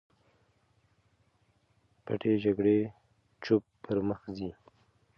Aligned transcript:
پټې 2.05 2.33
جګړې 2.43 2.79
چوپ 3.43 3.63
پر 3.83 3.97
مخ 4.07 4.21
ځي. 4.35 4.51